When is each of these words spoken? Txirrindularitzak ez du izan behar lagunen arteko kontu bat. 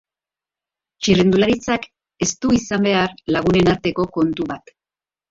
Txirrindularitzak 1.07 1.83
ez 2.25 2.29
du 2.45 2.53
izan 2.59 2.87
behar 2.87 3.13
lagunen 3.35 3.69
arteko 3.75 4.07
kontu 4.17 4.49
bat. 4.53 4.73